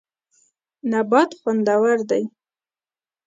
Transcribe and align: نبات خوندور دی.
نبات 0.91 1.31
خوندور 1.41 1.97
دی. 2.09 2.23